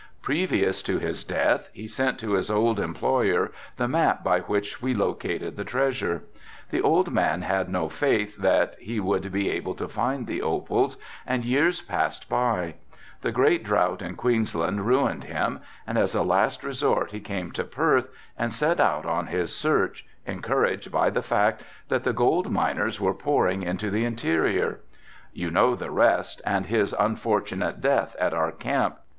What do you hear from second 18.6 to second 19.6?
out on his